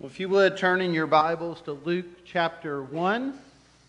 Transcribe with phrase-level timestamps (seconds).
[0.00, 3.36] Well, if you would turn in your Bibles to Luke chapter 1,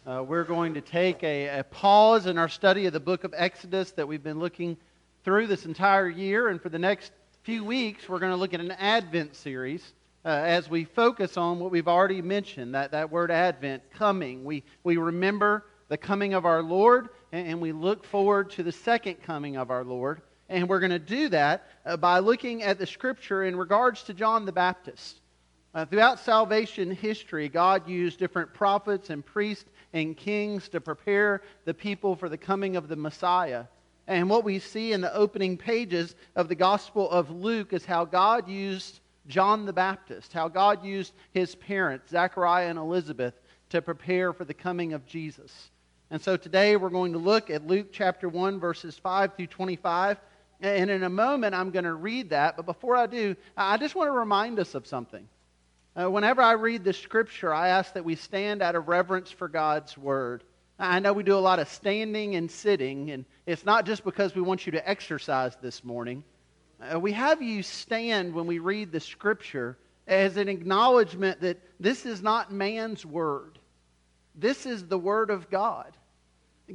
[0.07, 3.35] uh, we're going to take a, a, pause in our study of the book of
[3.37, 4.75] Exodus that we've been looking
[5.23, 6.47] through this entire year.
[6.47, 7.11] And for the next
[7.43, 9.93] few weeks, we're going to look at an Advent series
[10.25, 14.43] uh, as we focus on what we've already mentioned that, that word Advent, coming.
[14.43, 18.71] We, we remember the coming of our Lord, and, and we look forward to the
[18.71, 20.23] second coming of our Lord.
[20.49, 24.15] And we're going to do that uh, by looking at the scripture in regards to
[24.15, 25.21] John the Baptist.
[25.73, 31.73] Uh, throughout salvation history, God used different prophets and priests and kings to prepare the
[31.73, 33.65] people for the coming of the Messiah.
[34.07, 38.05] And what we see in the opening pages of the Gospel of Luke is how
[38.05, 43.35] God used John the Baptist, how God used his parents, Zachariah and Elizabeth,
[43.69, 45.69] to prepare for the coming of Jesus.
[46.09, 50.17] And so today we're going to look at Luke chapter 1, verses 5 through 25.
[50.61, 52.57] And in a moment, I'm going to read that.
[52.57, 55.27] But before I do, I just want to remind us of something.
[55.99, 59.49] Uh, whenever I read the scripture, I ask that we stand out of reverence for
[59.49, 60.45] God's word.
[60.77, 64.33] I know we do a lot of standing and sitting, and it's not just because
[64.33, 66.23] we want you to exercise this morning.
[66.79, 72.05] Uh, we have you stand when we read the scripture as an acknowledgement that this
[72.05, 73.59] is not man's word,
[74.35, 75.91] this is the word of God.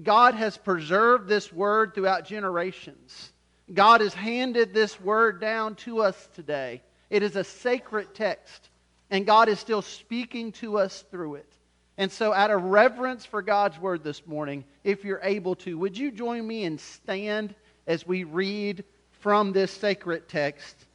[0.02, 3.32] God has preserved this word throughout generations.
[3.72, 6.82] God has handed this word down to us today.
[7.08, 8.68] It is a sacred text
[9.10, 11.52] and God is still speaking to us through it.
[11.97, 15.96] And so, out of reverence for God's word this morning, if you're able to, would
[15.96, 17.55] you join me and stand
[17.86, 18.84] as we read
[19.20, 20.86] from this sacred text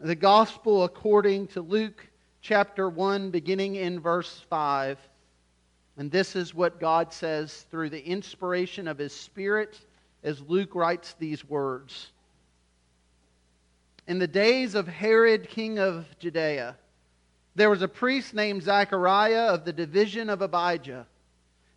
[0.00, 2.06] the gospel according to Luke
[2.40, 4.98] chapter 1, beginning in verse 5.
[5.98, 9.78] And this is what God says through the inspiration of his Spirit
[10.24, 12.12] as Luke writes these words.
[14.06, 16.76] In the days of Herod, king of Judea,
[17.54, 21.06] there was a priest named Zachariah of the division of Abijah,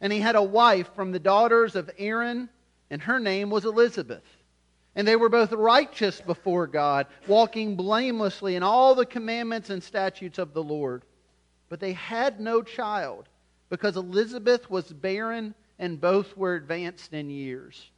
[0.01, 2.49] and he had a wife from the daughters of Aaron,
[2.89, 4.23] and her name was Elizabeth.
[4.95, 10.37] And they were both righteous before God, walking blamelessly in all the commandments and statutes
[10.37, 11.03] of the Lord.
[11.69, 13.27] But they had no child,
[13.69, 17.89] because Elizabeth was barren, and both were advanced in years.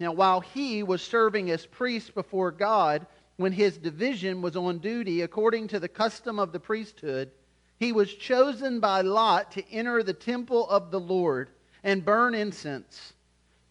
[0.00, 3.06] Now, while he was serving as priest before God,
[3.36, 7.30] when his division was on duty according to the custom of the priesthood,
[7.78, 11.50] he was chosen by Lot to enter the temple of the Lord
[11.84, 13.12] and burn incense.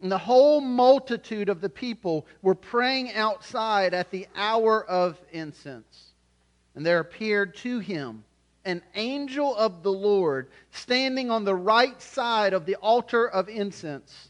[0.02, 6.14] And the whole multitude of the people were praying outside at the hour of incense.
[6.76, 8.24] And there appeared to him
[8.66, 14.30] an angel of the Lord standing on the right side of the altar of incense.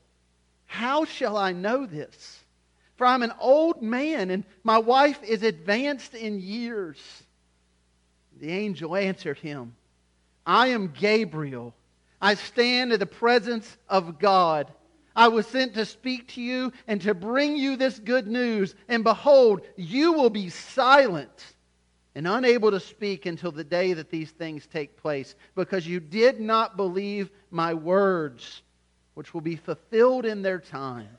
[0.71, 2.39] how shall I know this?
[2.95, 6.97] For I'm an old man, and my wife is advanced in years.
[8.39, 9.75] The angel answered him,
[10.45, 11.75] I am Gabriel.
[12.21, 14.71] I stand in the presence of God.
[15.13, 18.73] I was sent to speak to you and to bring you this good news.
[18.87, 21.53] And behold, you will be silent
[22.15, 26.39] and unable to speak until the day that these things take place, because you did
[26.39, 28.61] not believe my words
[29.13, 31.17] which will be fulfilled in their time.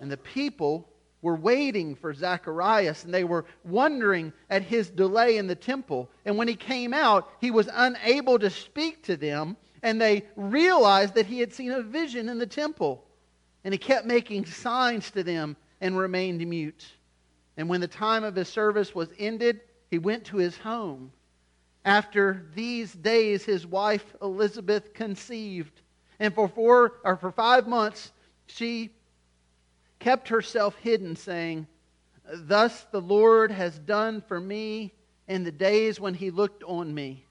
[0.00, 0.88] And the people
[1.22, 6.10] were waiting for Zacharias and they were wondering at his delay in the temple.
[6.24, 11.14] And when he came out, he was unable to speak to them, and they realized
[11.14, 13.04] that he had seen a vision in the temple.
[13.64, 16.86] And he kept making signs to them and remained mute.
[17.56, 21.12] And when the time of his service was ended, he went to his home.
[21.84, 25.82] After these days, his wife Elizabeth conceived
[26.22, 28.12] and for four or for five months,
[28.46, 28.90] she
[29.98, 31.66] kept herself hidden, saying,
[32.32, 34.92] Thus the Lord has done for me
[35.26, 37.26] in the days when he looked on me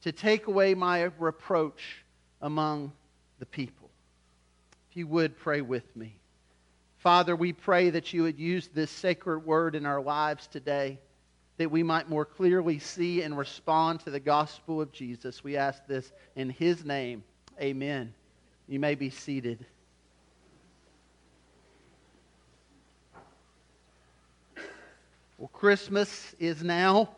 [0.00, 2.04] to take away my reproach
[2.40, 2.90] among
[3.38, 3.90] the people.
[4.90, 6.16] If you would pray with me.
[6.98, 10.98] Father, we pray that you would use this sacred word in our lives today,
[11.58, 15.44] that we might more clearly see and respond to the gospel of Jesus.
[15.44, 17.22] We ask this in his name.
[17.60, 18.12] Amen.
[18.68, 19.66] You may be seated.
[25.38, 27.10] Well, Christmas is now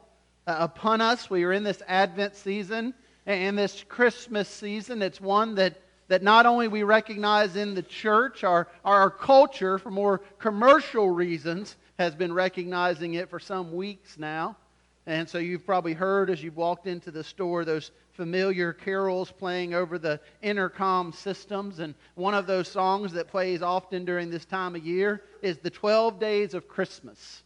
[0.47, 1.29] uh, upon us.
[1.29, 2.95] We are in this Advent season
[3.27, 5.03] and this Christmas season.
[5.03, 9.91] It's one that, that not only we recognize in the church, our, our culture, for
[9.91, 14.57] more commercial reasons, has been recognizing it for some weeks now.
[15.07, 19.75] And so you've probably heard as you've walked into the store those familiar carols playing
[19.75, 21.81] over the intercom systems.
[21.81, 25.71] And one of those songs that plays often during this time of year is the
[25.71, 27.43] 12 Days of Christmas.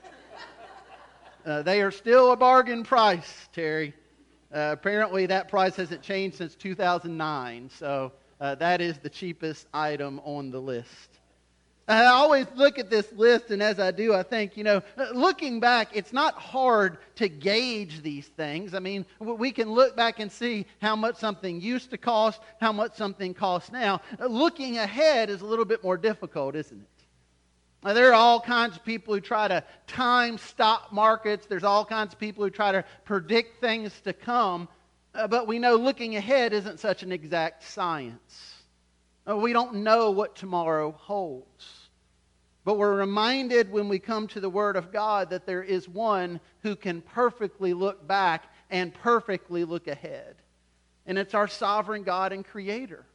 [1.51, 3.93] Uh, they are still a bargain price, Terry.
[4.55, 7.71] Uh, apparently, that price hasn't changed since 2009.
[7.77, 11.19] So uh, that is the cheapest item on the list.
[11.89, 14.81] I always look at this list, and as I do, I think, you know,
[15.13, 18.73] looking back, it's not hard to gauge these things.
[18.73, 22.71] I mean, we can look back and see how much something used to cost, how
[22.71, 24.03] much something costs now.
[24.21, 27.00] Looking ahead is a little bit more difficult, isn't it?
[27.83, 31.47] Now, there are all kinds of people who try to time stock markets.
[31.47, 34.69] There's all kinds of people who try to predict things to come.
[35.15, 38.55] Uh, but we know looking ahead isn't such an exact science.
[39.29, 41.89] Uh, we don't know what tomorrow holds.
[42.65, 46.41] But we're reminded when we come to the Word of God that there is one
[46.63, 50.37] who can perfectly look back and perfectly look ahead.
[51.07, 53.07] And it's our sovereign God and Creator.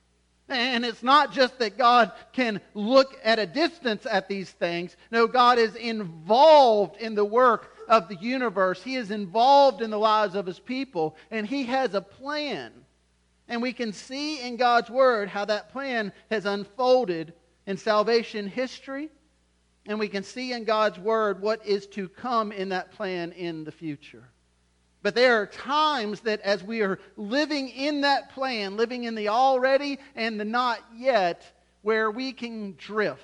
[0.47, 4.95] And it's not just that God can look at a distance at these things.
[5.09, 8.83] No, God is involved in the work of the universe.
[8.83, 12.71] He is involved in the lives of his people, and he has a plan.
[13.47, 17.33] And we can see in God's word how that plan has unfolded
[17.65, 19.09] in salvation history,
[19.88, 23.63] and we can see in God's word what is to come in that plan in
[23.63, 24.30] the future.
[25.06, 29.28] But there are times that as we are living in that plan, living in the
[29.28, 31.44] already and the not yet,
[31.83, 33.21] where we can drift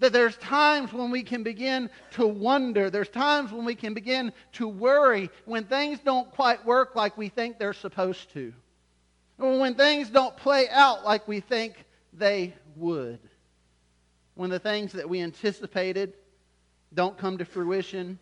[0.00, 2.90] that there's times when we can begin to wonder.
[2.90, 7.30] There's times when we can begin to worry when things don't quite work like we
[7.30, 8.52] think they're supposed to.
[9.38, 13.20] When things don't play out like we think they would.
[14.34, 16.12] When the things that we anticipated
[16.92, 18.18] don't come to fruition.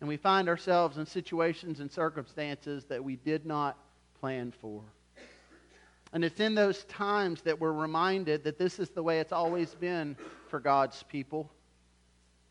[0.00, 3.76] And we find ourselves in situations and circumstances that we did not
[4.20, 4.82] plan for.
[6.12, 9.74] And it's in those times that we're reminded that this is the way it's always
[9.74, 10.16] been
[10.48, 11.50] for God's people.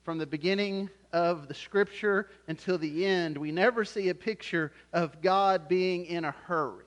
[0.03, 5.21] From the beginning of the scripture until the end, we never see a picture of
[5.21, 6.85] God being in a hurry.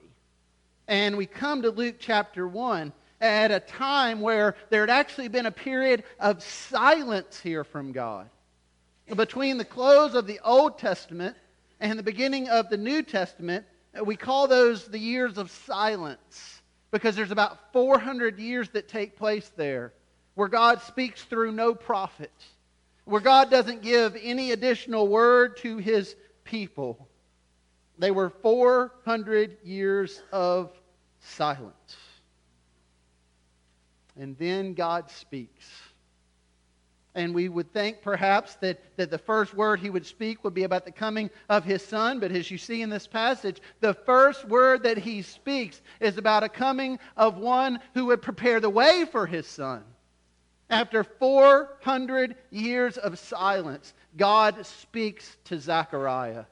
[0.89, 5.47] And we come to Luke chapter 1 at a time where there had actually been
[5.47, 8.29] a period of silence here from God.
[9.17, 11.37] Between the close of the Old Testament
[11.81, 13.67] and the beginning of the New Testament,
[13.99, 19.17] uh, we call those the years of silence because there's about 400 years that take
[19.17, 19.93] place there
[20.35, 22.33] where God speaks through no prophet,
[23.05, 27.09] where God doesn't give any additional word to his people.
[27.99, 30.71] They were 400 years of
[31.21, 31.97] silence.
[34.19, 35.67] And then God speaks.
[37.15, 40.65] And we would think perhaps that, that the first word he would speak would be
[40.65, 42.21] about the coming of his son.
[42.21, 46.43] But as you see in this passage, the first word that he speaks is about
[46.43, 49.85] a coming of one who would prepare the way for his son.
[50.71, 56.47] After 400 years of silence, God speaks to Zechariah.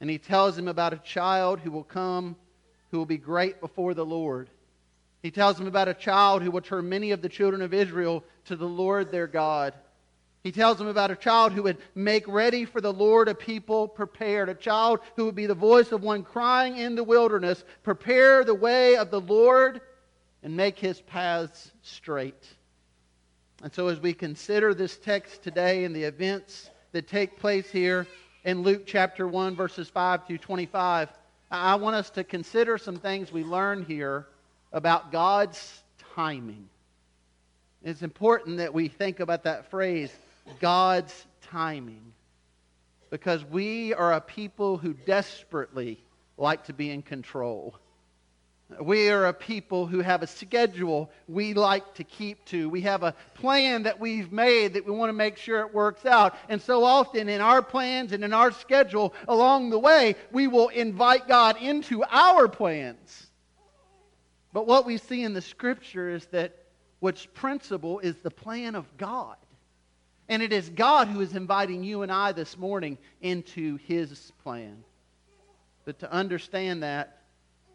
[0.00, 2.36] And he tells him about a child who will come,
[2.90, 4.48] who will be great before the Lord.
[5.24, 8.22] He tells him about a child who will turn many of the children of Israel
[8.44, 9.72] to the Lord their God.
[10.42, 13.88] He tells them about a child who would make ready for the Lord a people
[13.88, 18.44] prepared, a child who would be the voice of one crying in the wilderness, prepare
[18.44, 19.80] the way of the Lord
[20.42, 22.46] and make his paths straight.
[23.62, 28.06] And so, as we consider this text today and the events that take place here
[28.44, 31.08] in Luke chapter 1, verses 5 through 25,
[31.50, 34.26] I want us to consider some things we learn here
[34.74, 35.82] about God's
[36.16, 36.68] timing.
[37.82, 40.12] It's important that we think about that phrase,
[40.60, 42.12] God's timing,
[43.08, 46.02] because we are a people who desperately
[46.36, 47.78] like to be in control.
[48.80, 52.68] We are a people who have a schedule we like to keep to.
[52.68, 56.04] We have a plan that we've made that we want to make sure it works
[56.04, 56.34] out.
[56.48, 60.68] And so often in our plans and in our schedule along the way, we will
[60.68, 63.23] invite God into our plans.
[64.54, 66.54] But what we see in the scripture is that
[67.00, 69.36] what's principal is the plan of God.
[70.28, 74.84] And it is God who is inviting you and I this morning into his plan.
[75.84, 77.18] But to understand that,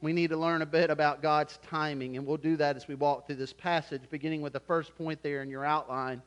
[0.01, 2.95] we need to learn a bit about God's timing, and we'll do that as we
[2.95, 6.21] walk through this passage, beginning with the first point there in your outline.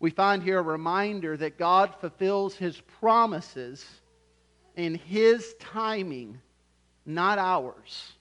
[0.00, 3.82] We find here a reminder that God fulfills his promises
[4.76, 6.38] in his timing,
[7.06, 8.12] not ours.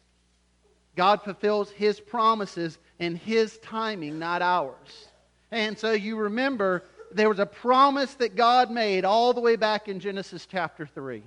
[0.96, 5.08] God fulfills his promises in his timing, not ours.
[5.52, 9.88] And so you remember there was a promise that God made all the way back
[9.88, 11.24] in Genesis chapter 3.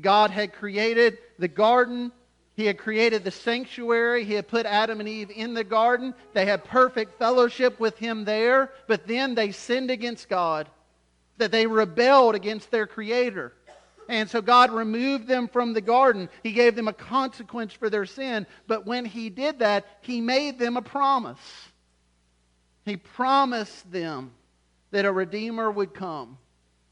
[0.00, 2.12] God had created the garden
[2.54, 4.24] he had created the sanctuary.
[4.24, 6.14] He had put Adam and Eve in the garden.
[6.34, 8.70] They had perfect fellowship with Him there.
[8.86, 10.68] But then they sinned against God,
[11.38, 13.54] that they rebelled against their Creator.
[14.08, 16.28] And so God removed them from the garden.
[16.42, 18.46] He gave them a consequence for their sin.
[18.66, 21.38] But when He did that, He made them a promise.
[22.84, 24.32] He promised them
[24.90, 26.38] that a Redeemer would come.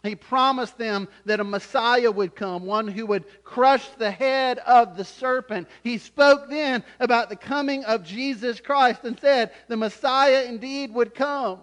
[0.02, 4.96] He promised them that a Messiah would come, one who would crush the head of
[4.96, 5.68] the serpent.
[5.82, 11.14] He spoke then about the coming of Jesus Christ and said the Messiah indeed would
[11.14, 11.60] come.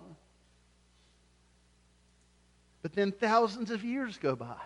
[2.83, 4.57] But then thousands of years go by.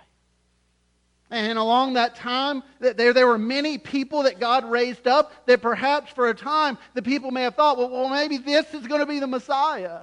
[1.31, 6.11] And along that time, there, there were many people that God raised up that perhaps
[6.11, 9.05] for a time the people may have thought, well, well maybe this is going to
[9.05, 10.01] be the Messiah.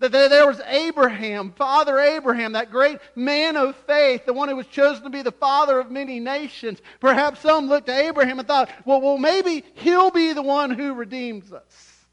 [0.00, 4.66] That there was Abraham, Father Abraham, that great man of faith, the one who was
[4.66, 6.80] chosen to be the father of many nations.
[6.98, 10.94] Perhaps some looked to Abraham and thought, well, well maybe he'll be the one who
[10.94, 12.06] redeems us.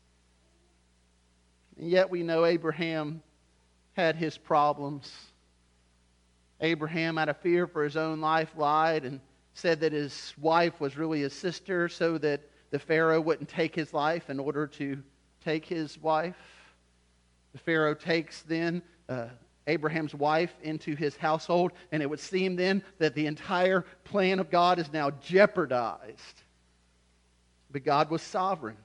[1.78, 3.24] And yet we know Abraham
[3.94, 5.12] had his problems.
[6.66, 9.22] Abraham, out of fear for his own life, lied and
[9.54, 12.42] said that his wife was really his sister so that
[12.72, 15.02] the Pharaoh wouldn't take his life in order to
[15.44, 16.36] take his wife.
[17.54, 19.28] The Pharaoh takes then uh,
[19.68, 24.50] Abraham's wife into his household, and it would seem then that the entire plan of
[24.50, 26.42] God is now jeopardized.
[27.72, 28.78] But God was sovereign.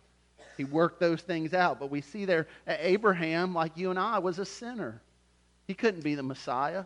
[0.56, 1.80] He worked those things out.
[1.80, 5.00] But we see there, Abraham, like you and I, was a sinner.
[5.66, 6.84] He couldn't be the Messiah.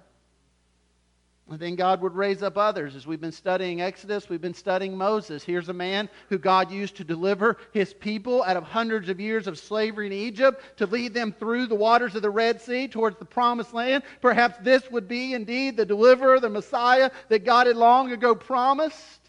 [1.50, 2.96] And then God would raise up others.
[2.96, 5.44] As we've been studying Exodus, we've been studying Moses.
[5.44, 9.46] Here's a man who God used to deliver his people out of hundreds of years
[9.46, 13.18] of slavery in Egypt, to lead them through the waters of the Red Sea towards
[13.18, 14.04] the promised land.
[14.22, 19.20] Perhaps this would be indeed the deliverer, the Messiah that God had long ago promised.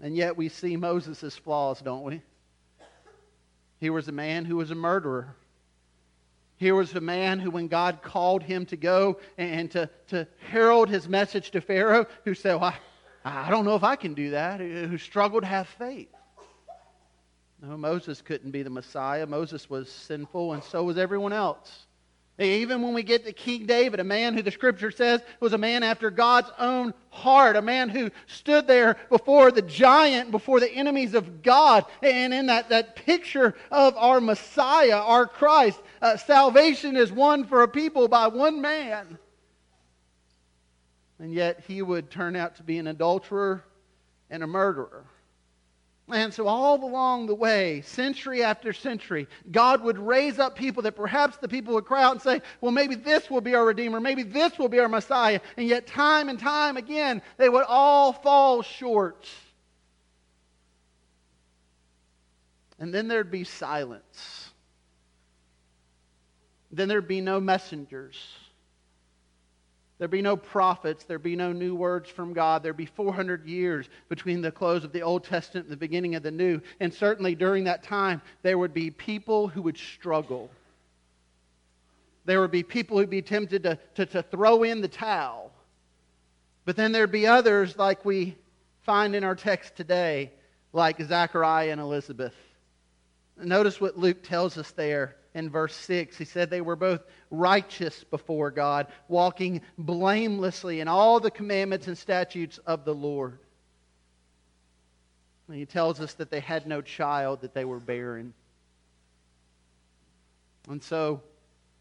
[0.00, 2.20] And yet we see Moses' flaws, don't we?
[3.78, 5.36] He was a man who was a murderer.
[6.56, 10.88] Here was a man who, when God called him to go and to, to herald
[10.88, 12.74] his message to Pharaoh, who said, well,
[13.24, 16.08] I, I don't know if I can do that, who struggled to have faith.
[17.60, 19.26] No, Moses couldn't be the Messiah.
[19.26, 21.86] Moses was sinful, and so was everyone else.
[22.36, 25.58] Even when we get to King David, a man who the scripture says was a
[25.58, 30.70] man after God's own heart, a man who stood there before the giant, before the
[30.70, 31.84] enemies of God.
[32.02, 37.62] And in that, that picture of our Messiah, our Christ, uh, salvation is won for
[37.62, 39.16] a people by one man.
[41.20, 43.64] And yet he would turn out to be an adulterer
[44.28, 45.04] and a murderer.
[46.12, 50.96] And so, all along the way, century after century, God would raise up people that
[50.96, 54.00] perhaps the people would cry out and say, Well, maybe this will be our Redeemer.
[54.00, 55.40] Maybe this will be our Messiah.
[55.56, 59.26] And yet, time and time again, they would all fall short.
[62.78, 64.50] And then there'd be silence.
[66.70, 68.18] Then there'd be no messengers.
[69.98, 71.04] There'd be no prophets.
[71.04, 72.62] There'd be no new words from God.
[72.62, 76.22] There'd be 400 years between the close of the Old Testament and the beginning of
[76.22, 76.60] the New.
[76.80, 80.50] And certainly during that time, there would be people who would struggle.
[82.24, 85.52] There would be people who'd be tempted to, to, to throw in the towel.
[86.64, 88.36] But then there'd be others like we
[88.82, 90.32] find in our text today,
[90.72, 92.34] like Zachariah and Elizabeth.
[93.36, 96.16] Notice what Luke tells us there in verse 6.
[96.16, 101.98] He said they were both righteous before God, walking blamelessly in all the commandments and
[101.98, 103.38] statutes of the Lord.
[105.48, 108.32] And he tells us that they had no child, that they were barren.
[110.68, 111.20] And so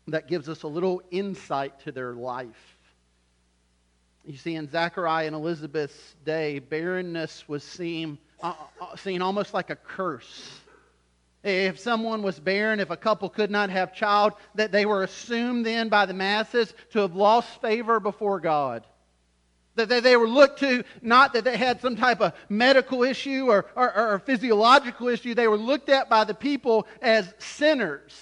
[0.07, 2.77] that gives us a little insight to their life.
[4.25, 9.69] You see, in Zachariah and Elizabeth's day, barrenness was seen, uh, uh seen almost like
[9.69, 10.61] a curse
[11.43, 15.65] if someone was barren, if a couple could not have child, that they were assumed
[15.65, 18.85] then by the masses to have lost favor before God.
[19.75, 23.65] That they were looked to, not that they had some type of medical issue or,
[23.75, 28.13] or, or physiological issue, they were looked at by the people as sinners.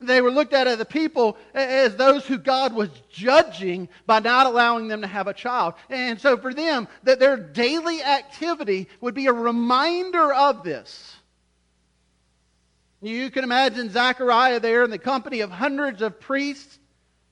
[0.00, 4.46] They were looked at as the people as those who God was judging by not
[4.46, 5.74] allowing them to have a child.
[5.90, 11.17] And so for them, that their daily activity would be a reminder of this.
[13.00, 16.78] You can imagine Zechariah there in the company of hundreds of priests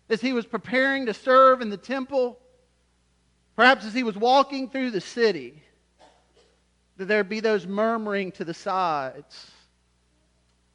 [0.08, 2.38] as he was preparing to serve in the temple.
[3.56, 5.62] Perhaps as he was walking through the city,
[6.98, 9.50] that there'd be those murmuring to the sides.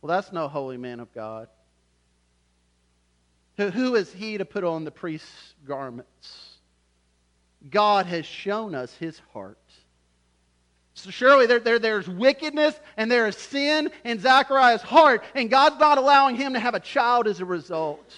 [0.01, 1.47] Well, that's no holy man of God.
[3.57, 6.57] Who is he to put on the priest's garments?
[7.69, 9.59] God has shown us his heart.
[11.01, 15.79] So surely there, there, there's wickedness and there is sin in Zachariah's heart, and God's
[15.79, 18.13] not allowing him to have a child as a result.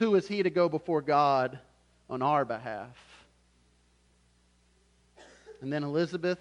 [0.00, 1.58] Who is he to go before God
[2.10, 2.94] on our behalf?
[5.62, 6.40] And then Elizabeth,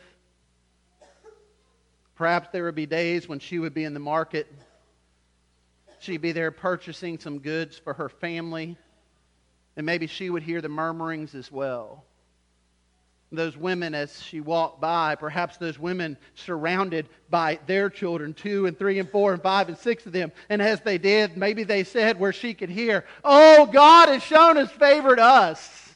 [2.16, 4.54] perhaps there would be days when she would be in the market.
[6.00, 8.76] She'd be there purchasing some goods for her family,
[9.78, 12.04] and maybe she would hear the murmurings as well
[13.32, 18.78] those women as she walked by, perhaps those women surrounded by their children, two and
[18.78, 20.32] three and four and five and six of them.
[20.50, 24.56] And as they did, maybe they said where she could hear, Oh, God has shown
[24.56, 25.96] his favor to us.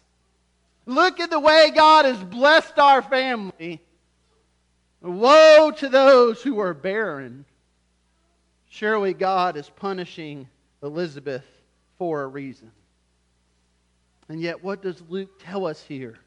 [0.85, 3.81] Look at the way God has blessed our family.
[5.01, 7.45] Woe to those who are barren.
[8.69, 10.47] Surely God is punishing
[10.81, 11.45] Elizabeth
[11.97, 12.71] for a reason.
[14.29, 16.19] And yet, what does Luke tell us here?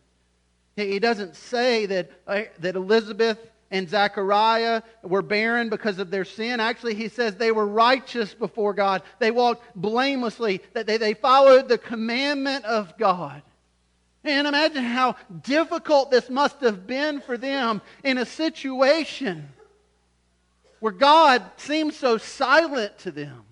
[0.77, 3.39] He doesn't say that, uh, that Elizabeth
[3.71, 6.61] and Zechariah were barren because of their sin.
[6.61, 9.03] Actually, he says they were righteous before God.
[9.19, 13.43] They walked blamelessly, that they, they followed the commandment of God.
[14.25, 19.49] And imagine how difficult this must have been for them in a situation
[20.81, 23.45] where God seems so silent to them.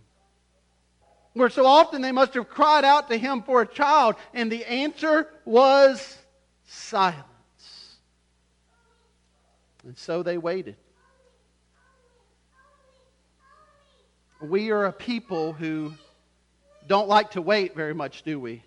[1.33, 4.64] Where so often they must have cried out to Him for a child, and the
[4.64, 6.18] answer was
[6.70, 7.96] silence.
[9.85, 10.76] And so they waited.
[14.40, 15.92] We are a people who
[16.87, 18.62] don't like to wait very much, do we?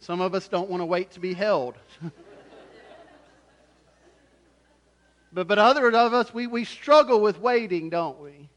[0.00, 1.74] Some of us don't want to wait to be held.
[5.32, 8.50] but, but others of us, we, we struggle with waiting, don't we?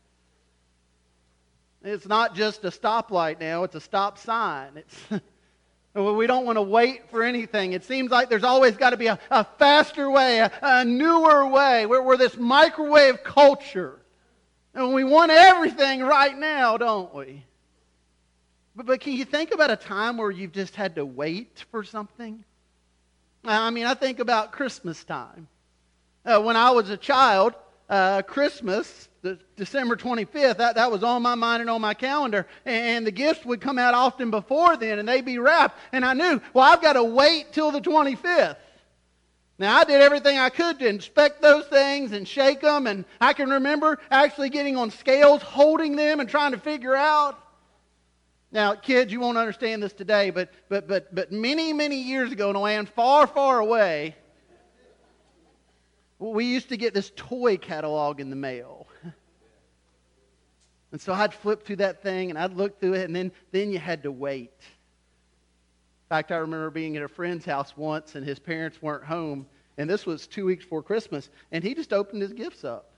[1.81, 4.71] It's not just a stoplight now, it's a stop sign.
[4.75, 4.97] It's
[5.95, 7.73] We don't want to wait for anything.
[7.73, 11.47] It seems like there's always got to be a, a faster way, a, a newer
[11.47, 11.87] way.
[11.87, 13.99] We're, we're this microwave culture.
[14.75, 17.43] And we want everything right now, don't we?
[18.75, 21.83] But, but can you think about a time where you've just had to wait for
[21.83, 22.43] something?
[23.43, 25.47] I mean, I think about Christmas time.
[26.23, 27.55] Uh, when I was a child,
[27.89, 32.47] uh, Christmas the December 25th, that, that was on my mind and on my calendar.
[32.65, 35.77] And the gifts would come out often before then and they'd be wrapped.
[35.91, 38.57] And I knew, well, I've got to wait till the 25th.
[39.57, 42.87] Now, I did everything I could to inspect those things and shake them.
[42.87, 47.37] And I can remember actually getting on scales, holding them, and trying to figure out.
[48.51, 52.49] Now, kids, you won't understand this today, but, but, but, but many, many years ago
[52.49, 54.15] in a land far, far away,
[56.19, 58.78] we used to get this toy catalog in the mail.
[60.91, 63.71] And so I'd flip through that thing and I'd look through it, and then, then
[63.71, 64.53] you had to wait.
[64.61, 69.45] In fact, I remember being at a friend's house once, and his parents weren't home,
[69.77, 72.89] and this was two weeks before Christmas, and he just opened his gifts up.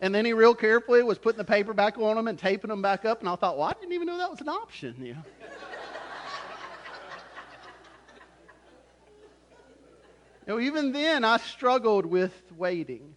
[0.00, 2.80] And then he real carefully was putting the paper back on them and taping them
[2.80, 4.94] back up, and I thought, well, I didn't even know that was an option.
[5.04, 5.22] You know?
[10.46, 13.16] you know, even then, I struggled with waiting.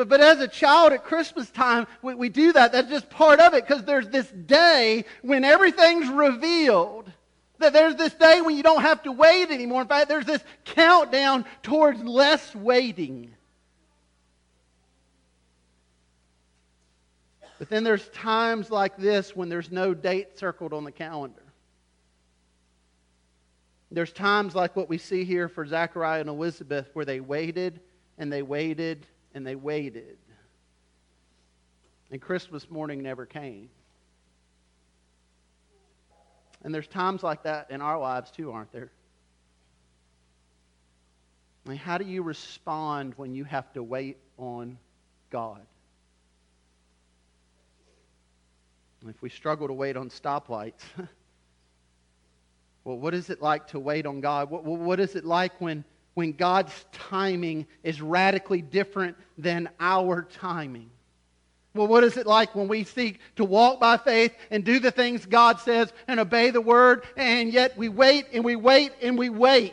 [0.00, 2.72] But, but as a child at Christmas time, we, we do that.
[2.72, 7.12] That's just part of it because there's this day when everything's revealed.
[7.58, 9.82] That there's this day when you don't have to wait anymore.
[9.82, 13.34] In fact, there's this countdown towards less waiting.
[17.58, 21.42] But then there's times like this when there's no date circled on the calendar.
[23.90, 27.80] There's times like what we see here for Zachariah and Elizabeth where they waited
[28.16, 30.18] and they waited and they waited.
[32.10, 33.70] And Christmas morning never came.
[36.62, 38.90] And there's times like that in our lives too, aren't there?
[41.64, 44.78] I mean, how do you respond when you have to wait on
[45.30, 45.60] God?
[49.06, 50.82] If we struggle to wait on stoplights,
[52.84, 54.50] well, what is it like to wait on God?
[54.50, 60.90] What, what is it like when when God's timing is radically different than our timing.
[61.74, 64.90] Well, what is it like when we seek to walk by faith and do the
[64.90, 69.16] things God says and obey the word, and yet we wait and we wait and
[69.16, 69.72] we wait?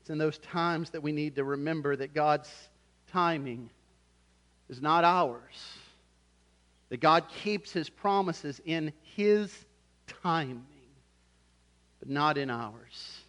[0.00, 2.50] It's in those times that we need to remember that God's
[3.10, 3.70] timing
[4.68, 5.40] is not ours,
[6.90, 9.64] that God keeps his promises in his
[10.22, 10.66] timing
[12.04, 13.20] but not in ours.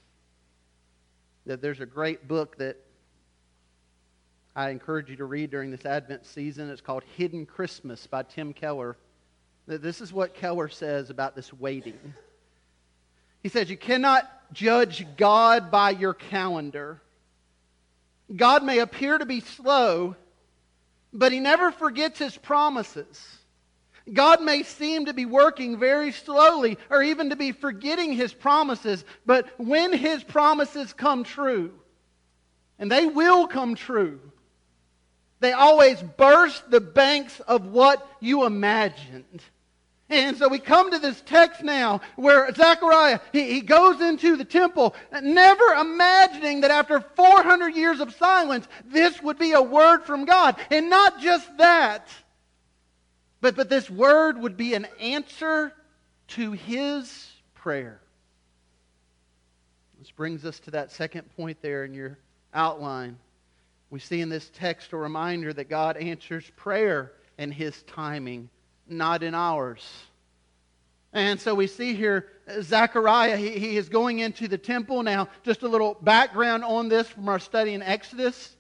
[1.46, 2.76] That there's a great book that
[4.54, 6.70] I encourage you to read during this Advent season.
[6.70, 8.98] It's called Hidden Christmas by Tim Keller.
[9.66, 11.98] This is what Keller says about this waiting.
[13.44, 17.02] He says, You cannot judge God by your calendar.
[18.36, 20.16] God may appear to be slow,
[21.14, 23.38] but he never forgets his promises.
[24.12, 29.04] God may seem to be working very slowly or even to be forgetting his promises,
[29.26, 31.74] but when his promises come true,
[32.78, 34.20] and they will come true,
[35.40, 39.42] they always burst the banks of what you imagined.
[40.08, 44.46] And so we come to this text now where Zechariah, he, he goes into the
[44.46, 50.26] temple, never imagining that after 400 years of silence, this would be a word from
[50.26, 50.58] God.
[50.70, 52.08] And not just that,
[53.46, 55.72] but, but this word would be an answer
[56.30, 58.02] to his prayer.
[60.00, 62.18] This brings us to that second point there in your
[62.56, 63.20] outline.
[63.92, 68.50] We see in this text a reminder that God answers prayer in his timing,
[68.88, 69.88] not in ours.
[71.14, 72.30] And so we see here
[72.64, 75.04] Zechariah, he, he is going into the temple.
[75.04, 78.56] Now, just a little background on this from our study in Exodus.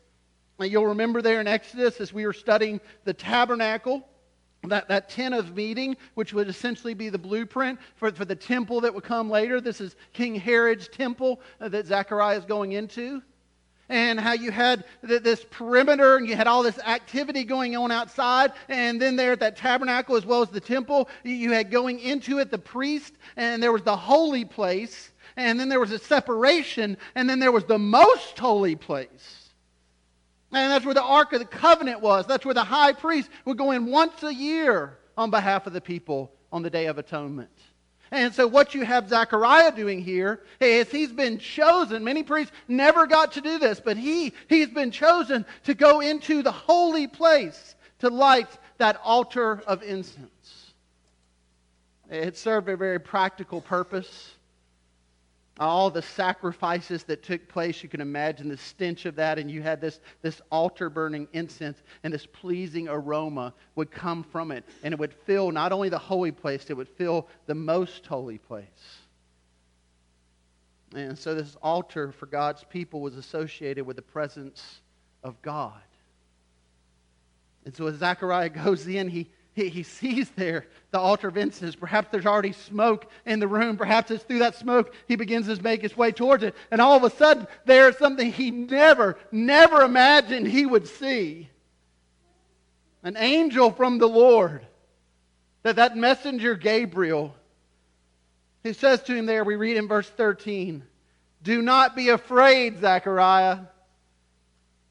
[0.59, 4.07] You'll remember there in Exodus as we were studying the tabernacle
[4.69, 8.81] that, that tent of meeting, which would essentially be the blueprint for, for the temple
[8.81, 9.61] that would come later.
[9.61, 13.21] This is King Herod's temple uh, that Zechariah is going into.
[13.87, 18.53] And how you had this perimeter and you had all this activity going on outside.
[18.67, 22.39] And then there at that tabernacle, as well as the temple, you had going into
[22.39, 25.11] it the priest, and there was the holy place.
[25.37, 29.44] And then there was a separation, and then there was the most holy place.
[30.55, 32.25] And that's where the Ark of the Covenant was.
[32.27, 35.81] That's where the high priest would go in once a year on behalf of the
[35.81, 37.49] people on the Day of Atonement.
[38.09, 42.05] And so, what you have Zechariah doing here is he's been chosen.
[42.05, 46.41] Many priests never got to do this, but he, he's been chosen to go into
[46.41, 50.71] the holy place to light that altar of incense.
[52.09, 54.34] It served a very practical purpose
[55.59, 57.81] all the sacrifices that took place.
[57.81, 61.81] You can imagine the stench of that, and you had this, this altar burning incense,
[62.03, 64.65] and this pleasing aroma would come from it.
[64.83, 68.37] And it would fill not only the holy place, it would fill the most holy
[68.37, 68.65] place.
[70.93, 74.81] And so, this altar for God's people was associated with the presence
[75.23, 75.81] of God.
[77.65, 81.75] And so, as Zechariah goes in, he, he, he sees there the altar of incense.
[81.75, 83.77] Perhaps there's already smoke in the room.
[83.77, 86.53] Perhaps it's through that smoke he begins to make his way towards it.
[86.71, 91.49] And all of a sudden, there's something he never, never imagined he would see
[93.01, 94.65] an angel from the Lord.
[95.63, 97.33] That that messenger Gabriel,
[98.61, 100.83] he says to him there, we read in verse 13,
[101.41, 103.59] Do not be afraid, Zechariah,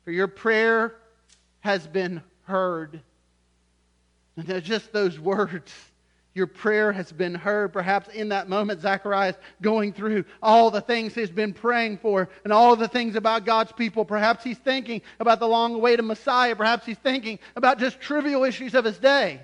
[0.04, 0.96] for your prayer
[1.60, 3.00] has been heard.
[4.36, 5.72] And just those words
[6.34, 7.72] your prayer has been heard.
[7.72, 12.52] Perhaps in that moment, Zacharias going through all the things he's been praying for and
[12.52, 14.04] all the things about God's people.
[14.04, 16.56] Perhaps he's thinking about the long awaited Messiah.
[16.56, 19.40] Perhaps he's thinking about just trivial issues of his day.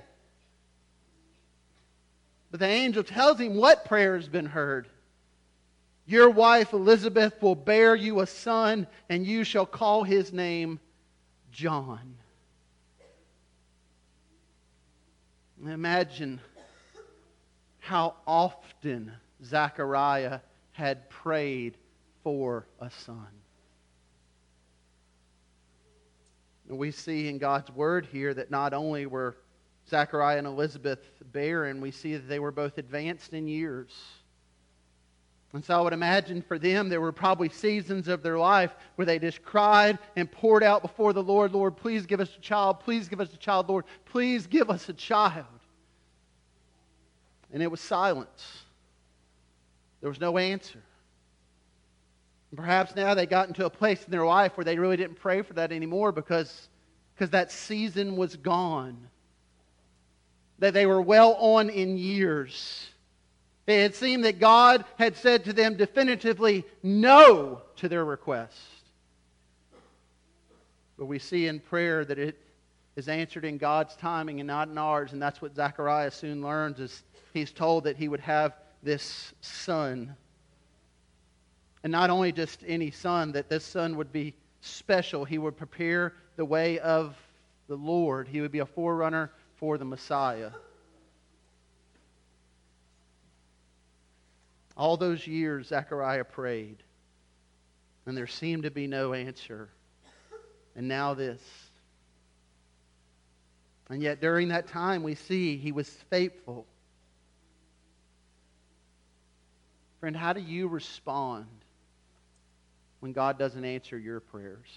[2.51, 4.89] But the angel tells him what prayer has been heard.
[6.07, 10.81] Your wife Elizabeth will bear you a son, and you shall call his name
[11.53, 12.17] John.
[15.67, 16.41] Imagine
[17.79, 19.13] how often
[19.45, 20.41] Zechariah
[20.73, 21.77] had prayed
[22.23, 23.27] for a son.
[26.69, 29.37] And we see in God's word here that not only were
[29.89, 31.01] Zechariah and Elizabeth
[31.33, 33.93] barren, we see that they were both advanced in years.
[35.53, 39.07] And so I would imagine for them, there were probably seasons of their life where
[39.07, 42.81] they just cried and poured out before the Lord, Lord, please give us a child.
[42.81, 43.85] Please give us a child, Lord.
[44.05, 45.47] Please give us a child
[47.53, 48.65] and it was silence.
[50.01, 50.81] There was no answer.
[52.51, 55.17] And perhaps now they got into a place in their life where they really didn't
[55.17, 56.69] pray for that anymore because,
[57.15, 59.09] because that season was gone.
[60.59, 62.90] That they were well on in years.
[63.67, 68.57] It had seemed that God had said to them definitively no to their request.
[70.99, 72.39] But we see in prayer that it
[72.97, 76.81] is answered in God's timing and not in ours, and that's what Zechariah soon learns
[76.81, 80.15] is he's told that he would have this son.
[81.83, 85.25] And not only just any son, that this son would be special.
[85.25, 87.17] He would prepare the way of
[87.69, 90.51] the Lord, he would be a forerunner for the Messiah.
[94.77, 96.83] All those years, Zechariah prayed,
[98.07, 99.69] and there seemed to be no answer.
[100.77, 101.43] And now this.
[103.89, 106.67] And yet, during that time, we see he was faithful.
[109.99, 111.47] Friend, how do you respond
[113.01, 114.69] when God doesn't answer your prayers?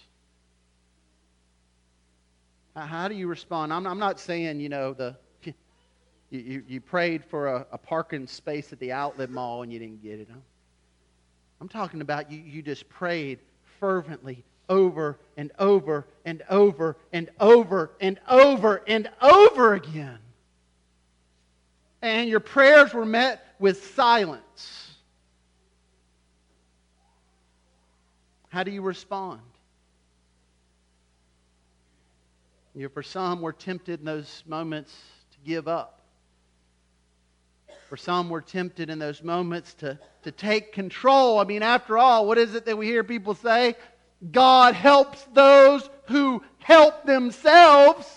[2.75, 3.71] How do you respond?
[3.71, 5.15] I'm, I'm not saying, you know, the
[6.34, 9.78] you, you, you prayed for a, a, parking space at the outlet mall and you
[9.78, 10.28] didn't get it.
[11.62, 13.38] I'm talking about you, you just prayed
[13.80, 20.17] fervently over and over and over and over and over and over again.
[22.02, 24.96] And your prayers were met with silence.
[28.50, 29.41] How do you respond?
[32.74, 34.91] You for some, we're tempted in those moments
[35.32, 36.02] to give up.
[37.93, 41.38] For some, we're tempted in those moments to, to take control.
[41.38, 43.75] I mean, after all, what is it that we hear people say?
[44.32, 48.08] God helps those who help themselves.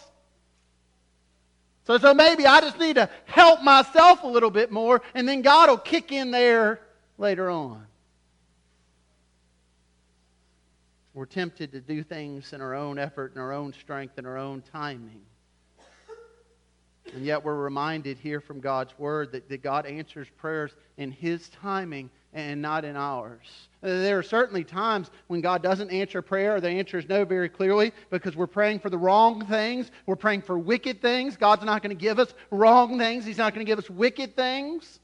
[1.86, 5.42] So, so maybe I just need to help myself a little bit more, and then
[5.42, 6.80] God will kick in there
[7.18, 7.86] later on.
[11.12, 14.38] We're tempted to do things in our own effort and our own strength and our
[14.38, 15.20] own timing.
[17.14, 21.48] And yet we're reminded here from God's Word that, that God answers prayers in His
[21.48, 23.46] timing and not in ours.
[23.82, 27.24] Uh, there are certainly times when God doesn't answer prayer or the answer is no
[27.24, 29.90] very clearly because we're praying for the wrong things.
[30.04, 31.36] We're praying for wicked things.
[31.36, 34.36] God's not going to give us wrong things, He's not going to give us wicked
[34.36, 35.00] things.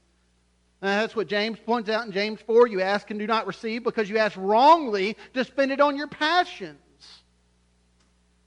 [0.81, 2.67] And that's what James points out in James 4.
[2.67, 6.07] You ask and do not receive because you ask wrongly to spend it on your
[6.07, 6.77] passions.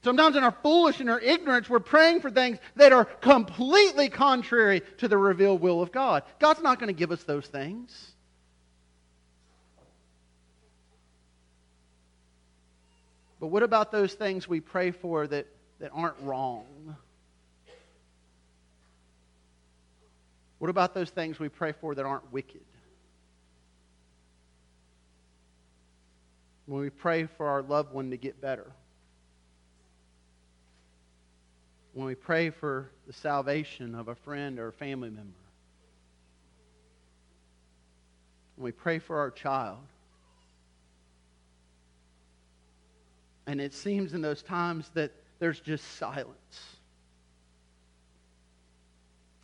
[0.06, 4.82] Sometimes in our foolish and our ignorance, we're praying for things that are completely contrary
[4.98, 6.22] to the revealed will of God.
[6.38, 8.12] God's not going to give us those things.
[13.40, 15.48] But what about those things we pray for that,
[15.80, 16.94] that aren't wrong?
[20.60, 22.64] What about those things we pray for that aren't wicked?
[26.66, 28.70] When we pray for our loved one to get better.
[31.96, 35.32] When we pray for the salvation of a friend or a family member.
[38.56, 39.78] When we pray for our child.
[43.46, 46.76] And it seems in those times that there's just silence.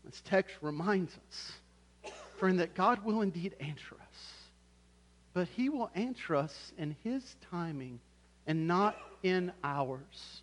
[0.04, 4.32] This text reminds us, friend, that God will indeed answer us.
[5.32, 7.98] But he will answer us in his timing
[8.46, 10.42] and not in ours.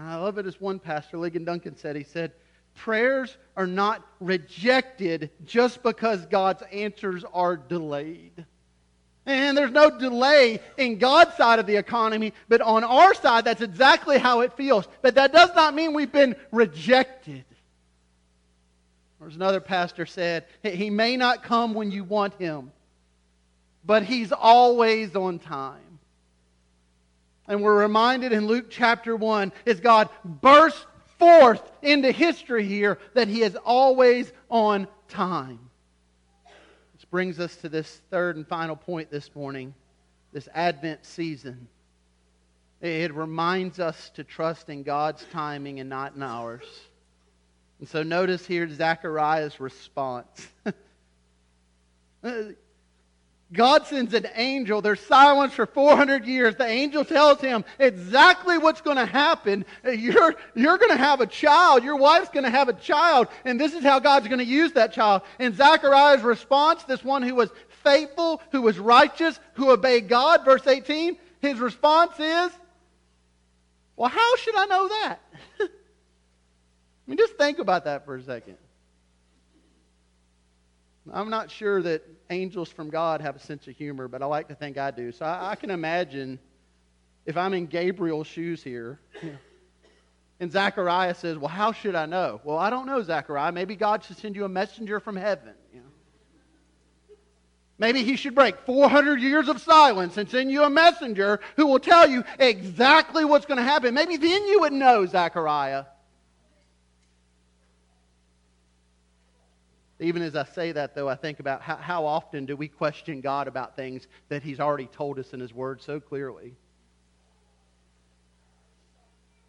[0.00, 1.96] I love it as one pastor, Ligon Duncan, said.
[1.96, 2.32] He said,
[2.74, 8.44] Prayers are not rejected just because God's answers are delayed.
[9.24, 13.62] And there's no delay in God's side of the economy, but on our side, that's
[13.62, 14.86] exactly how it feels.
[15.02, 17.44] But that does not mean we've been rejected.
[19.26, 22.70] As another pastor said, he may not come when you want him,
[23.84, 25.85] but he's always on time.
[27.48, 30.84] And we're reminded in Luke chapter 1 is God bursts
[31.18, 35.58] forth into history here that he is always on time
[36.94, 39.74] This brings us to this third and final point this morning
[40.32, 41.68] this Advent season.
[42.82, 46.64] It reminds us to trust in God's timing and not in ours.
[47.78, 50.48] And so notice here Zechariah's response.
[52.24, 52.44] Uh,
[53.52, 54.82] God sends an angel.
[54.82, 56.56] There's silence for 400 years.
[56.56, 59.64] The angel tells him exactly what's going to happen.
[59.84, 61.84] You're, you're going to have a child.
[61.84, 63.28] Your wife's going to have a child.
[63.44, 65.22] And this is how God's going to use that child.
[65.38, 67.50] And Zechariah's response, this one who was
[67.84, 72.50] faithful, who was righteous, who obeyed God, verse 18, his response is,
[73.94, 75.20] Well, how should I know that?
[75.60, 75.68] I
[77.06, 78.56] mean, just think about that for a second.
[81.12, 84.48] I'm not sure that angels from God have a sense of humor, but I like
[84.48, 85.12] to think I do.
[85.12, 86.38] So I, I can imagine
[87.24, 89.00] if I'm in Gabriel's shoes here,
[90.40, 92.40] and Zechariah says, Well, how should I know?
[92.44, 93.52] Well, I don't know, Zechariah.
[93.52, 95.54] Maybe God should send you a messenger from heaven.
[95.72, 97.14] You know?
[97.78, 101.78] Maybe he should break 400 years of silence and send you a messenger who will
[101.78, 103.94] tell you exactly what's going to happen.
[103.94, 105.84] Maybe then you would know, Zechariah.
[109.98, 113.20] Even as I say that, though, I think about how, how often do we question
[113.20, 116.54] God about things that He's already told us in His Word so clearly?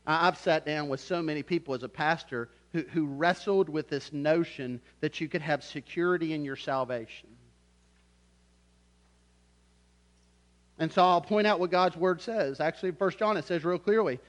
[0.06, 4.14] I've sat down with so many people as a pastor who, who wrestled with this
[4.14, 7.28] notion that you could have security in your salvation.
[10.80, 12.62] And so I'll point out what God's Word says.
[12.62, 14.20] Actually, 1 John, it says real clearly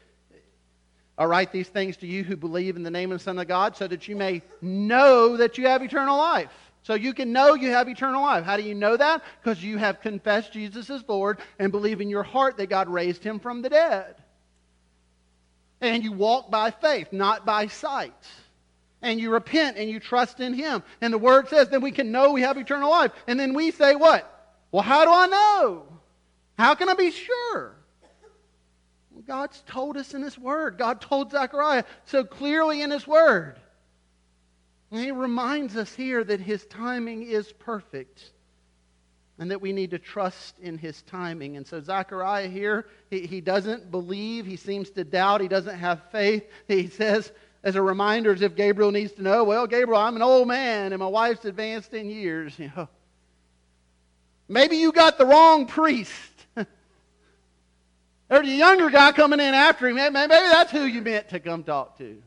[1.19, 3.49] I write these things to you who believe in the name of the Son of
[3.49, 6.53] God so that you may know that you have eternal life.
[6.85, 8.45] So you can know you have eternal life.
[8.45, 9.23] How do you know that?
[9.43, 13.25] Because you have confessed Jesus as Lord and believe in your heart that God raised
[13.25, 14.15] him from the dead.
[15.81, 18.15] And you walk by faith, not by sight.
[19.03, 20.85] And you repent and you trust in him.
[21.01, 23.11] And the word says then we can know we have eternal life.
[23.27, 24.57] And then we say what?
[24.71, 25.83] Well, how do I know?
[26.57, 27.78] How can I be sure?
[29.29, 30.79] God's told us in His Word.
[30.79, 33.57] God told Zechariah so clearly in His Word.
[34.91, 38.33] And He reminds us here that His timing is perfect
[39.39, 41.59] and that we need to trust in His timing.
[41.59, 44.47] And so Zechariah here, he, he doesn't believe.
[44.47, 45.43] He seems to doubt.
[45.43, 46.45] He doesn't have faith.
[46.67, 47.31] He says,
[47.63, 50.93] as a reminder, as if Gabriel needs to know, well, Gabriel, I'm an old man
[50.93, 52.59] and my wife's advanced in years.
[52.59, 52.89] You know,
[54.49, 56.38] maybe you got the wrong priest.
[58.29, 60.13] There's a younger guy coming in after him.
[60.13, 62.23] Maybe that's who you meant to come talk to.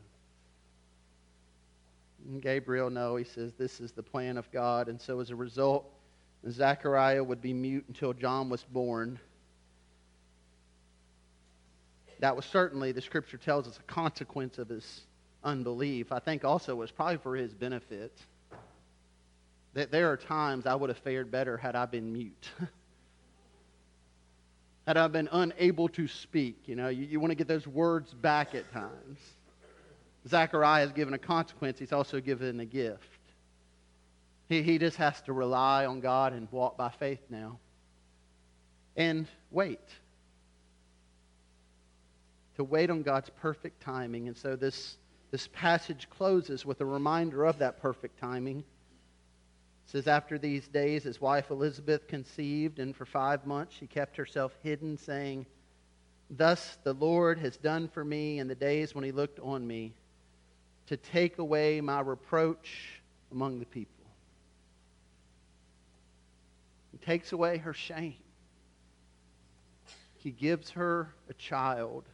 [2.28, 4.88] And Gabriel, no, he says this is the plan of God.
[4.88, 5.88] And so as a result,
[6.50, 9.20] Zechariah would be mute until John was born.
[12.18, 15.02] That was certainly, the scripture tells us, a consequence of his
[15.44, 16.12] unbelief.
[16.12, 18.16] I think also was probably for his benefit.
[19.74, 22.50] That there are times I would have fared better had I been mute.
[24.86, 26.56] had I been unable to speak.
[26.66, 29.18] You know, you, you want to get those words back at times.
[30.28, 33.02] Zechariah is given a consequence, he's also given a gift.
[34.48, 37.58] He, he just has to rely on God and walk by faith now.
[38.96, 39.80] And wait.
[42.56, 44.28] To wait on God's perfect timing.
[44.28, 44.96] And so this,
[45.30, 48.64] this passage closes with a reminder of that perfect timing
[49.86, 54.56] says, After these days, his wife Elizabeth conceived, and for five months she kept herself
[54.62, 55.46] hidden, saying,
[56.30, 59.92] Thus the Lord has done for me in the days when he looked on me
[60.86, 63.92] to take away my reproach among the people.
[66.90, 68.14] He takes away her shame.
[70.16, 72.04] He gives her a child.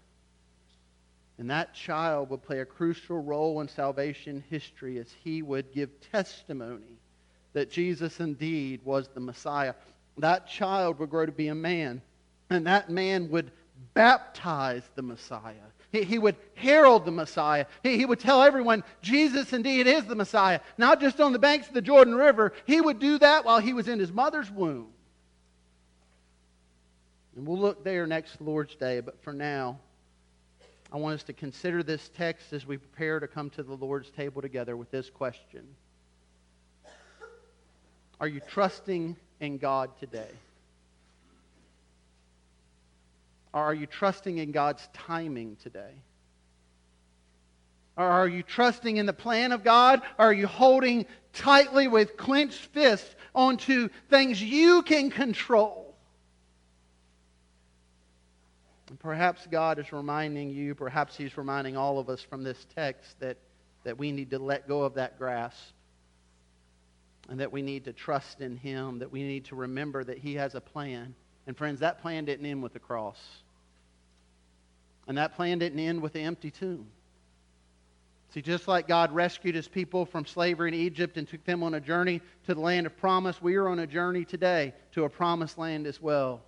[1.39, 5.91] And that child would play a crucial role in salvation history as he would give
[6.11, 6.98] testimony
[7.53, 9.75] that Jesus indeed was the Messiah.
[10.19, 12.03] That child would grow to be a man,
[12.51, 13.51] and that man would
[13.95, 15.55] baptize the Messiah.
[15.91, 17.67] He, he would herald the Messiah.
[17.83, 21.69] He, he would tell everyone Jesus indeed is the Messiah, not just on the banks
[21.69, 22.53] of the Jordan River.
[22.67, 24.89] He would do that while he was in his mother's womb.
[27.37, 29.79] And we'll look there next Lord's Day, but for now,
[30.93, 34.11] I want us to consider this text as we prepare to come to the Lord's
[34.11, 35.65] table together with this question.
[38.21, 40.31] Are you trusting in God today?
[43.53, 45.93] Or are you trusting in God's timing today?
[47.97, 50.03] Or are you trusting in the plan of God?
[50.19, 55.95] Or are you holding tightly with clenched fists onto things you can control?
[58.89, 63.19] And perhaps God is reminding you, perhaps He's reminding all of us from this text
[63.21, 63.37] that,
[63.85, 65.73] that we need to let go of that grasp
[67.29, 70.35] and that we need to trust in Him, that we need to remember that He
[70.35, 71.15] has a plan.
[71.47, 73.19] And friends, that plan didn't end with the cross.
[75.07, 76.87] And that plan didn't end with the empty tomb.
[78.35, 81.73] See, just like God rescued his people from slavery in Egypt and took them on
[81.73, 85.09] a journey to the land of promise, we are on a journey today to a
[85.09, 86.43] promised land as well.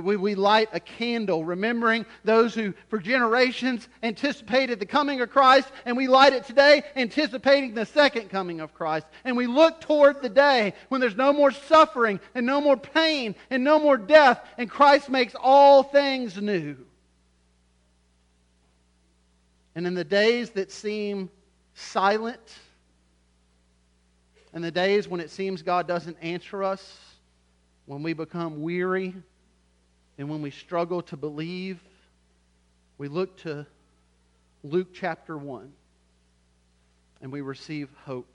[0.00, 5.70] We, we, light a candle, remembering those who, for generations, anticipated the coming of Christ,
[5.84, 9.06] and we light it today, anticipating the second coming of Christ.
[9.24, 13.34] And we look toward the day when there's no more suffering, and no more pain,
[13.50, 16.76] and no more death, and Christ makes all things new.
[19.74, 21.28] And in the days that seem
[21.74, 22.54] silent,
[24.54, 26.98] and the days when it seems God doesn't answer us,
[27.84, 29.14] when we become weary,
[30.22, 31.80] and when we struggle to believe,
[32.96, 33.66] we look to
[34.62, 35.72] Luke chapter 1
[37.20, 38.32] and we receive hope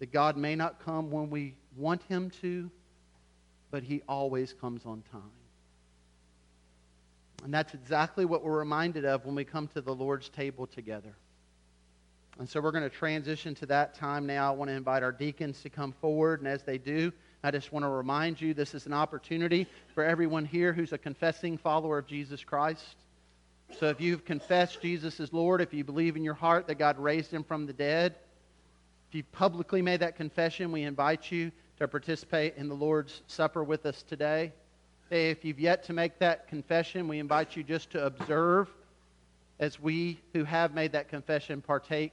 [0.00, 2.68] that God may not come when we want Him to,
[3.70, 5.22] but He always comes on time.
[7.44, 11.14] And that's exactly what we're reminded of when we come to the Lord's table together.
[12.40, 14.52] And so we're going to transition to that time now.
[14.52, 17.12] I want to invite our deacons to come forward, and as they do,
[17.42, 20.98] I just want to remind you this is an opportunity for everyone here who's a
[20.98, 22.96] confessing follower of Jesus Christ.
[23.78, 26.98] So if you've confessed Jesus as Lord, if you believe in your heart that God
[26.98, 28.14] raised him from the dead,
[29.08, 33.64] if you've publicly made that confession, we invite you to participate in the Lord's Supper
[33.64, 34.52] with us today.
[35.10, 38.68] If you've yet to make that confession, we invite you just to observe
[39.58, 42.12] as we who have made that confession partake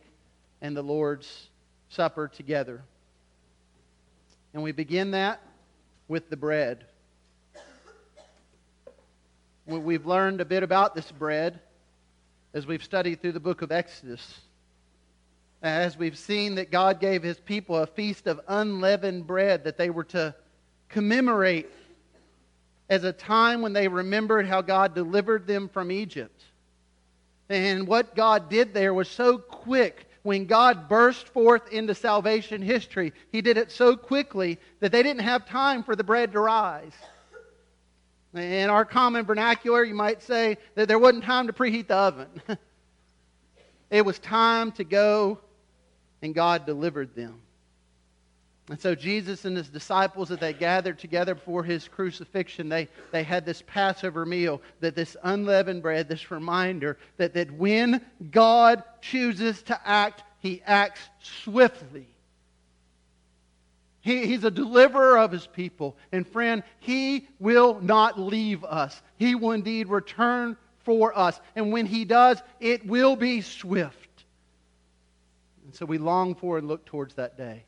[0.62, 1.50] in the Lord's
[1.90, 2.82] Supper together.
[4.54, 5.42] And we begin that
[6.08, 6.86] with the bread.
[9.66, 11.60] We've learned a bit about this bread
[12.54, 14.40] as we've studied through the book of Exodus.
[15.62, 19.90] As we've seen that God gave his people a feast of unleavened bread that they
[19.90, 20.34] were to
[20.88, 21.68] commemorate
[22.90, 26.42] as a time when they remembered how God delivered them from Egypt.
[27.50, 30.07] And what God did there was so quick.
[30.28, 35.22] When God burst forth into salvation history, He did it so quickly that they didn't
[35.22, 36.92] have time for the bread to rise.
[38.34, 42.28] In our common vernacular, you might say that there wasn't time to preheat the oven.
[43.90, 45.40] it was time to go,
[46.22, 47.40] and God delivered them.
[48.70, 53.24] And so Jesus and his disciples, that they gathered together before his crucifixion, they, they
[53.24, 59.62] had this Passover meal, that this unleavened bread, this reminder that, that when God chooses
[59.64, 62.08] to act, he acts swiftly.
[64.02, 65.96] He, he's a deliverer of his people.
[66.12, 69.02] And friend, he will not leave us.
[69.18, 71.40] He will indeed return for us.
[71.56, 74.26] And when he does, it will be swift.
[75.66, 77.64] And so we long for and look towards that day.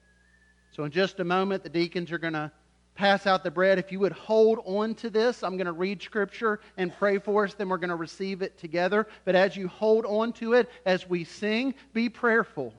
[0.79, 2.49] So, in just a moment, the deacons are going to
[2.95, 3.79] pass out the bread.
[3.79, 7.43] If you would hold on to this, I'm going to read scripture and pray for
[7.43, 9.05] us, then we're going to receive it together.
[9.25, 12.73] But as you hold on to it, as we sing, be prayerful.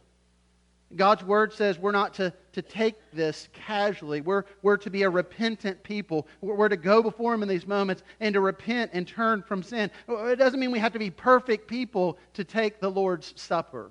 [0.97, 4.23] God's word says we're not to, to take this casually.
[4.23, 6.27] We're, we're to be a repentant people.
[6.41, 9.63] We're, we're to go before Him in these moments and to repent and turn from
[9.63, 9.91] sin.
[10.09, 13.91] It doesn't mean we have to be perfect people to take the Lord's Supper,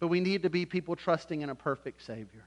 [0.00, 2.44] but we need to be people trusting in a perfect Savior.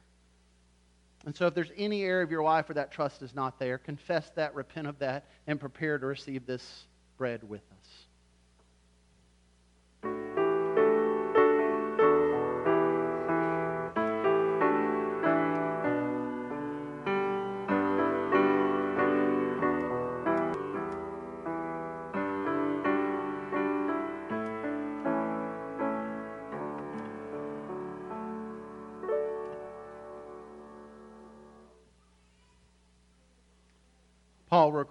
[1.26, 3.78] And so, if there's any area of your life where that trust is not there,
[3.78, 6.86] confess that, repent of that, and prepare to receive this
[7.18, 7.90] bread with us.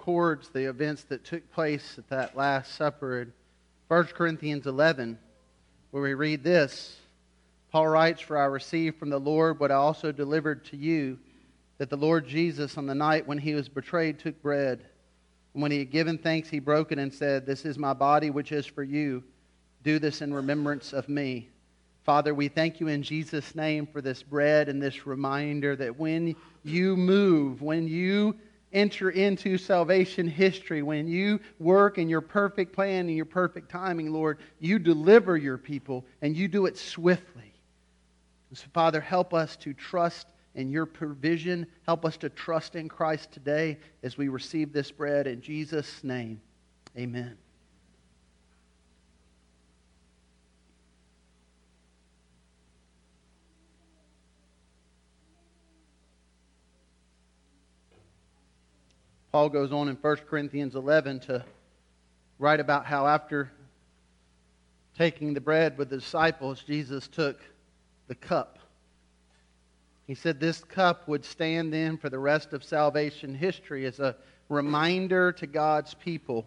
[0.02, 3.32] Records the events that took place at that Last Supper in
[3.86, 5.16] 1 Corinthians 11,
[5.92, 6.96] where we read this.
[7.70, 11.20] Paul writes, For I received from the Lord what I also delivered to you,
[11.78, 14.82] that the Lord Jesus, on the night when he was betrayed, took bread.
[15.54, 18.30] And when he had given thanks, he broke it and said, This is my body,
[18.30, 19.22] which is for you.
[19.84, 21.48] Do this in remembrance of me.
[22.02, 26.34] Father, we thank you in Jesus' name for this bread and this reminder that when
[26.64, 28.34] you move, when you
[28.72, 34.12] enter into salvation history, when you work in your perfect plan and your perfect timing,
[34.12, 37.52] Lord, you deliver your people and you do it swiftly.
[38.54, 41.66] So, Father, help us to trust in your provision.
[41.86, 45.26] Help us to trust in Christ today as we receive this bread.
[45.26, 46.40] In Jesus' name,
[46.96, 47.36] amen.
[59.32, 61.42] Paul goes on in 1 Corinthians 11 to
[62.38, 63.50] write about how after
[64.94, 67.40] taking the bread with the disciples, Jesus took
[68.08, 68.58] the cup.
[70.06, 74.16] He said this cup would stand then for the rest of salvation history as a
[74.50, 76.44] reminder to God's people,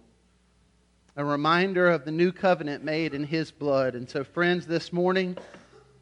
[1.16, 3.96] a reminder of the new covenant made in His blood.
[3.96, 5.36] And so, friends, this morning,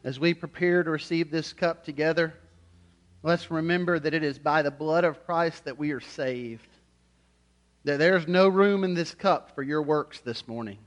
[0.04, 2.34] as we prepare to receive this cup together,
[3.22, 6.68] let's remember that it is by the blood of Christ that we are saved.
[7.84, 10.78] That there's no room in this cup for your works this morning.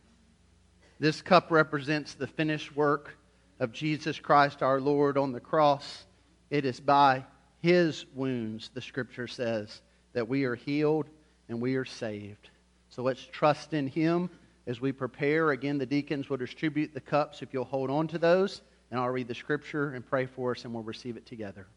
[1.00, 3.16] This cup represents the finished work
[3.60, 6.06] of Jesus Christ our Lord on the cross.
[6.50, 7.24] It is by
[7.60, 9.82] his wounds, the scripture says,
[10.14, 11.08] that we are healed
[11.50, 12.50] and we are saved.
[12.90, 14.32] So let's trust in him
[14.66, 15.52] as we prepare.
[15.52, 19.10] Again, the deacons will distribute the cups if you'll hold on to those, and I'll
[19.10, 21.68] read the scripture and pray for us, and we'll receive it together.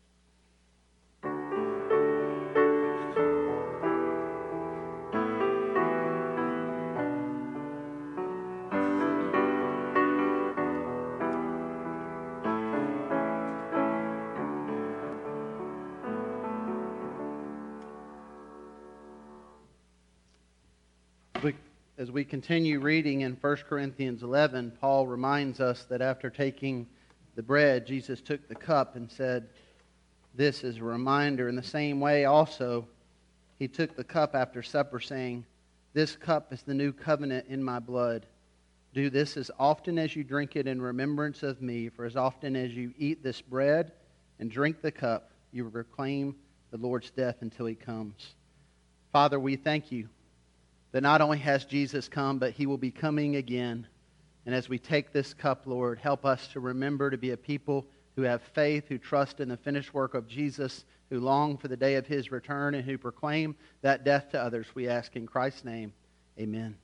[22.00, 26.86] As we continue reading in 1 Corinthians 11, Paul reminds us that after taking
[27.34, 29.50] the bread, Jesus took the cup and said,
[30.34, 31.50] This is a reminder.
[31.50, 32.88] In the same way, also,
[33.58, 35.44] he took the cup after supper, saying,
[35.92, 38.24] This cup is the new covenant in my blood.
[38.94, 42.56] Do this as often as you drink it in remembrance of me, for as often
[42.56, 43.92] as you eat this bread
[44.38, 46.34] and drink the cup, you proclaim
[46.70, 48.36] the Lord's death until he comes.
[49.12, 50.08] Father, we thank you
[50.92, 53.86] that not only has Jesus come, but he will be coming again.
[54.46, 57.86] And as we take this cup, Lord, help us to remember to be a people
[58.16, 61.76] who have faith, who trust in the finished work of Jesus, who long for the
[61.76, 64.66] day of his return, and who proclaim that death to others.
[64.74, 65.92] We ask in Christ's name.
[66.38, 66.76] Amen.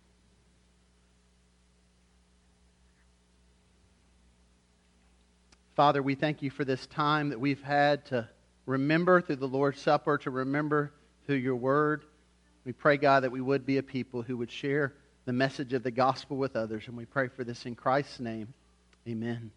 [5.74, 8.28] Father, we thank you for this time that we've had to
[8.64, 10.92] remember through the Lord's Supper, to remember
[11.26, 12.04] through your word.
[12.66, 14.92] We pray, God, that we would be a people who would share
[15.24, 16.82] the message of the gospel with others.
[16.88, 18.52] And we pray for this in Christ's name.
[19.06, 19.52] Amen.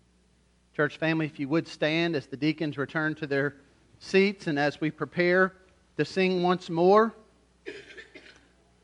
[0.76, 3.56] Church family, if you would stand as the deacons return to their
[3.98, 5.54] seats and as we prepare
[5.98, 7.16] to sing once more.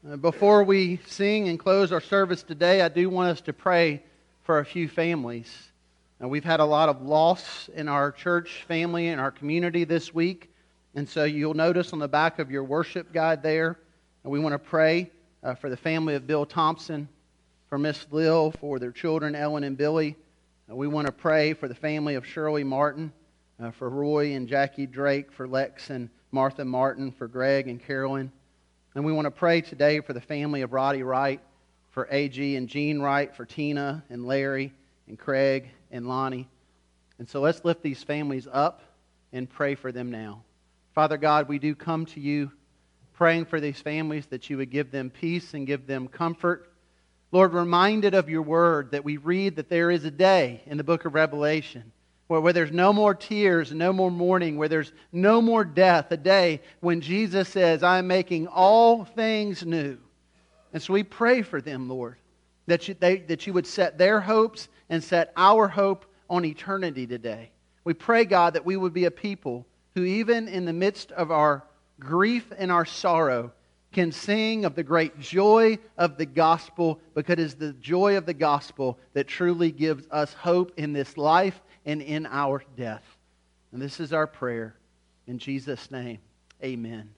[0.10, 4.02] Uh, before we sing and close our service today, I do want us to pray
[4.42, 5.70] for a few families.
[6.20, 10.16] Now, we've had a lot of loss in our church family and our community this
[10.16, 10.50] week.
[10.96, 13.78] And so you'll notice on the back of your worship guide there,
[14.26, 15.12] and we want to pray
[15.44, 17.08] uh, for the family of Bill Thompson,
[17.70, 20.16] for Miss Lill, for their children, Ellen and Billy.
[20.68, 23.14] Uh, we want to pray for the family of Shirley Martin,
[23.62, 28.32] uh, for Roy and Jackie Drake, for Lex and Martha Martin, for Greg and Carolyn.
[28.96, 31.40] And we want to pray today for the family of Roddy Wright,
[31.92, 34.74] for AG and Jean Wright, for Tina and Larry
[35.08, 36.50] and Craig and Lonnie.
[37.20, 38.82] And so let's lift these families up
[39.32, 40.42] and pray for them now.
[40.96, 42.52] Father God, we do come to you
[43.16, 46.72] praying for these families that you would give them peace and give them comfort.
[47.32, 50.84] Lord, reminded of your word that we read that there is a day in the
[50.84, 51.92] book of Revelation
[52.28, 56.18] where, where there's no more tears no more mourning, where there's no more death, a
[56.18, 59.98] day when Jesus says, I'm making all things new.
[60.74, 62.18] And so we pray for them, Lord,
[62.68, 67.08] that you, they, that you would set their hopes and set our hope on eternity
[67.08, 67.52] today.
[67.84, 71.32] We pray, God, that we would be a people who, even in the midst of
[71.32, 71.64] our
[72.00, 73.52] grief and our sorrow
[73.96, 78.26] can sing of the great joy of the gospel because it is the joy of
[78.26, 83.06] the gospel that truly gives us hope in this life and in our death.
[83.72, 84.76] And this is our prayer.
[85.28, 86.20] In Jesus' name,
[86.62, 87.15] amen.